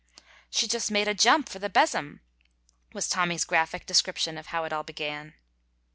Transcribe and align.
"She 0.49 0.67
just 0.67 0.89
made 0.89 1.07
a 1.07 1.13
jump 1.13 1.47
for 1.47 1.59
the 1.59 1.69
besom," 1.69 2.21
was 2.91 3.07
Tommy's 3.07 3.45
graphic 3.45 3.85
description 3.85 4.35
of 4.35 4.47
how 4.47 4.63
it 4.63 4.73
all 4.73 4.81
began. 4.81 5.35